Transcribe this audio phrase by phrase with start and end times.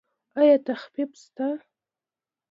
[0.39, 1.47] ایا تخفیف شته؟